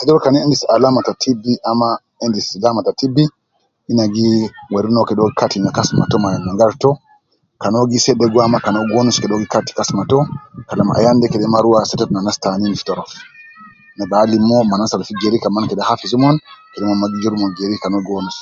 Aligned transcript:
Ajol 0.00 0.18
kan 0.24 0.34
endis 0.46 0.62
alama 0.74 1.00
ta 1.06 1.12
TB 1.22 1.42
ama 1.70 1.88
endis 2.24 2.46
lama 2.64 2.80
ta 2.86 2.92
TB,ina 3.00 4.04
gi, 4.14 4.30
weri 4.72 4.90
no 4.92 5.00
kede 5.08 5.20
uwo 5.22 5.30
Kati 5.38 5.58
kasma 5.76 6.04
to 6.10 6.16
ma 6.22 6.28
nyangaratu 6.44 6.80
to 6.84 6.90
kan 7.62 7.74
uwo 7.76 7.84
gi 7.90 7.98
sedegu 8.04 8.38
ama 8.40 8.64
kan 8.64 8.76
uwo 8.76 8.84
gi 8.88 8.94
wonus 8.96 9.20
kede 9.20 9.32
uwo 9.34 9.42
gi 9.44 9.52
Kati 9.54 9.72
kasma 9.78 10.02
to 10.10 10.18
kalam 10.68 10.88
ayan 10.98 11.16
de 11.20 11.26
kede 11.32 11.46
ma 11.52 11.64
rua 11.64 11.88
setetu 11.90 12.12
ne 12.12 12.18
anas 12.20 12.38
tanin 12.42 12.76
fi 12.78 12.84
torof, 12.88 13.10
na 13.96 14.04
bi 14.10 14.14
alim 14.22 14.44
uwo 14.52 14.60
ma 14.68 14.74
ana 14.76 14.90
sal 14.90 15.02
fi 15.08 15.12
geri 15.20 15.38
mo 15.38 15.42
kaman 15.44 15.68
kede 15.70 15.82
hafiz 15.88 16.10
omon 16.16 16.36
kede 16.72 16.84
mon 16.86 16.98
ma 17.00 17.10
gi 17.10 17.18
juru 17.22 17.34
omon 17.38 17.52
geri 17.58 17.74
kan 17.82 17.94
uwo 17.94 18.02
gi 18.06 18.12
wonus 18.16 18.36